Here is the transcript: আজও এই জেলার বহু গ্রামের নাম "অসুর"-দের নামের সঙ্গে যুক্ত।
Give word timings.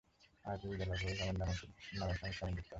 আজও 0.45 0.67
এই 0.69 0.77
জেলার 0.79 0.99
বহু 1.01 1.13
গ্রামের 1.15 1.37
নাম 1.41 1.49
"অসুর"-দের 1.49 1.97
নামের 2.01 2.37
সঙ্গে 2.39 2.55
যুক্ত। 2.57 2.69